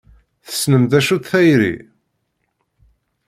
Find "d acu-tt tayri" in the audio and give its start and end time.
0.91-1.73